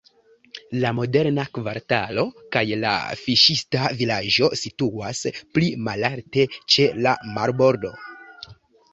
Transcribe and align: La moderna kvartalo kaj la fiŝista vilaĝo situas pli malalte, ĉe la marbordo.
La 0.83 0.91
moderna 0.99 1.43
kvartalo 1.57 2.21
kaj 2.55 2.63
la 2.83 2.93
fiŝista 3.19 3.91
vilaĝo 3.99 4.49
situas 4.61 5.21
pli 5.57 5.67
malalte, 5.89 6.47
ĉe 6.77 6.87
la 7.09 7.13
marbordo. 7.37 7.93